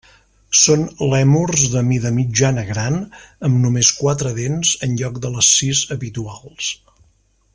Són 0.59 0.85
lèmurs 1.09 1.65
de 1.73 1.83
mida 1.89 2.11
mitjana-gran, 2.15 2.97
amb 3.49 3.61
només 3.67 3.93
quatre 3.99 4.33
dents 4.41 4.73
en 4.87 4.99
lloc 5.03 5.23
de 5.27 5.33
les 5.37 5.53
sis 5.61 5.85
habituals. 5.97 6.73